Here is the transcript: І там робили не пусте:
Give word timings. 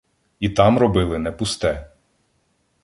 І 0.39 0.49
там 0.49 0.77
робили 0.77 1.19
не 1.19 1.31
пусте: 1.31 1.89